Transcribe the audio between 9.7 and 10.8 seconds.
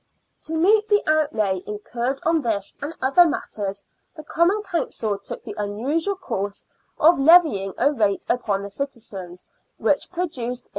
which produced £80.